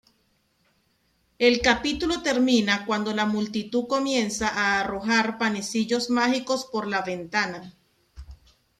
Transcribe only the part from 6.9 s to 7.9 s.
ventana.